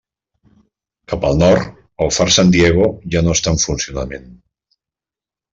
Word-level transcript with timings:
Cap 1.11 1.27
al 1.27 1.37
nord, 1.41 1.67
el 2.05 2.11
far 2.19 2.27
San 2.37 2.51
Diego 2.57 2.89
ja 3.17 3.23
no 3.27 3.39
està 3.39 3.55
en 3.57 3.63
funcionament. 3.67 4.29